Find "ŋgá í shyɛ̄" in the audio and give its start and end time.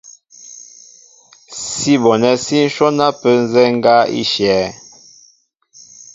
3.75-4.61